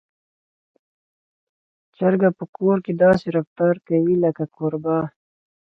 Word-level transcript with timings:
چرګه 1.95 2.29
په 2.37 2.45
کور 2.55 2.77
کې 2.85 2.93
داسې 3.03 3.25
رفتار 3.37 3.75
کوي 3.87 4.15
لکه 4.25 4.43
کوربه. 4.55 4.97